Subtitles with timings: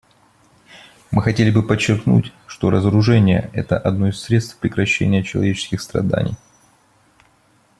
[1.11, 6.37] Мы хотели бы подчеркнуть, что разоружение— это одно из средств прекращения человеческих страданий.